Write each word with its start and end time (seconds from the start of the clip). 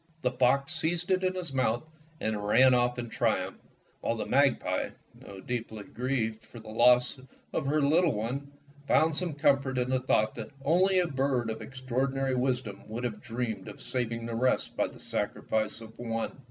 The 0.23 0.31
fox 0.31 0.73
seized 0.73 1.11
it 1.11 1.23
in 1.23 1.35
his 1.35 1.53
mouth 1.53 1.83
and 2.19 2.43
ran 2.43 2.73
off 2.73 2.97
in 2.97 3.07
triumph, 3.07 3.59
while 3.99 4.15
the 4.17 4.25
magpie, 4.25 4.89
though 5.13 5.41
deeply 5.41 5.83
grieved 5.83 6.41
for 6.41 6.59
the 6.59 6.71
loss 6.71 7.19
of 7.53 7.67
her 7.67 7.83
little 7.83 8.13
one, 8.13 8.51
found 8.87 9.15
some 9.15 9.35
comfort 9.35 9.77
in 9.77 9.91
the 9.91 9.99
thought 9.99 10.33
that 10.33 10.49
only 10.65 10.97
a 10.97 11.05
bird 11.07 11.51
of 11.51 11.61
extraordinary 11.61 12.33
wisdom 12.33 12.81
would 12.87 13.03
have 13.03 13.21
dreamed 13.21 13.67
of 13.67 13.79
saving 13.79 14.25
the 14.25 14.33
rest 14.33 14.75
by 14.75 14.87
the 14.87 14.99
sacri 14.99 15.43
fice 15.43 15.81
of 15.81 15.99
one. 15.99 16.39